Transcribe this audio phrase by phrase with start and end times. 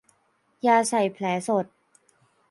[0.65, 1.65] ยาใส่แผลสด